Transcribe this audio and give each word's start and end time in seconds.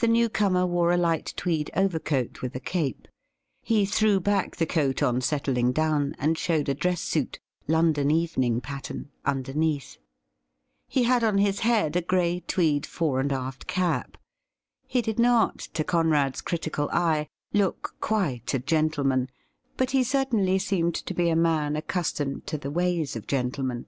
The 0.00 0.08
new 0.08 0.28
comer 0.28 0.66
wore 0.66 0.90
a 0.90 0.96
light 0.96 1.32
tweed 1.36 1.70
overcoat 1.76 2.42
with 2.42 2.56
a 2.56 2.58
cape. 2.58 3.06
He 3.62 3.86
threw 3.86 4.18
back 4.18 4.56
the 4.56 4.66
coat 4.66 5.00
on 5.00 5.20
settling 5.20 5.70
down, 5.70 6.16
and 6.18 6.36
showed 6.36 6.68
a 6.68 6.74
dress 6.74 7.00
suit— 7.00 7.38
London 7.68 8.10
evening 8.10 8.60
pattern— 8.60 9.10
underneath. 9.34 9.98
He 10.88 11.04
had 11.04 11.22
on 11.22 11.38
his 11.38 11.60
head 11.60 11.94
a 11.94 12.02
gray 12.02 12.40
tweed 12.48 12.84
fore 12.84 13.20
and 13.20 13.32
aft 13.32 13.68
cap. 13.68 14.16
He 14.88 15.00
did 15.02 15.20
not, 15.20 15.58
to 15.72 15.84
Conrad's 15.84 16.40
critical 16.40 16.90
eye, 16.92 17.28
look 17.52 17.94
quite 18.00 18.52
a 18.54 18.58
gentleman, 18.58 19.30
but 19.76 19.92
he 19.92 20.02
certainly 20.02 20.58
seemed 20.58 20.96
to 20.96 21.14
be 21.14 21.28
a 21.28 21.36
man 21.36 21.74
accus 21.76 22.12
tomed 22.12 22.44
to 22.46 22.58
the 22.58 22.72
ways 22.72 23.14
of 23.14 23.28
gentlemen. 23.28 23.86